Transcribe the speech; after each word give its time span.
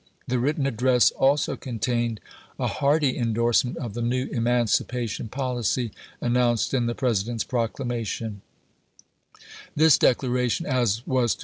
The 0.27 0.39
written 0.39 0.65
address 0.65 1.11
also 1.11 1.55
contained 1.55 2.19
a 2.57 2.65
hearty 2.65 3.15
indorsement 3.15 3.77
of 3.77 3.93
the 3.93 4.01
new 4.01 4.25
emancipation 4.31 5.27
policy 5.27 5.91
announced 6.19 6.73
in 6.73 6.87
the 6.87 6.95
President's 6.95 7.43
proclamation. 7.43 8.41